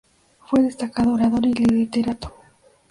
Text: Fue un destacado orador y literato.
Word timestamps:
Fue 0.47 0.59
un 0.59 0.65
destacado 0.65 1.13
orador 1.13 1.45
y 1.45 1.53
literato. 1.53 2.33